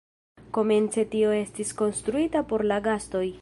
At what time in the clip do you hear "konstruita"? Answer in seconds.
1.83-2.43